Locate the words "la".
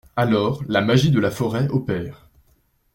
0.67-0.81, 1.19-1.29